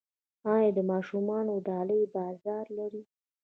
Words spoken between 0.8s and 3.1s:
ماشومانو ډالۍ بازار لري؟